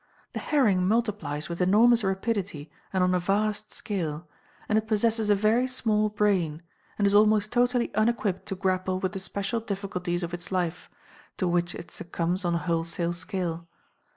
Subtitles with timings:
[0.33, 4.27] The herring multiplies with enormous rapidity and on a vast scale,
[4.67, 6.63] and it possesses a very small brain,
[6.97, 10.89] and is almost totally unequipped to grapple with the special difficulties of its life,
[11.37, 13.67] to which it succumbs on a wholesale scale.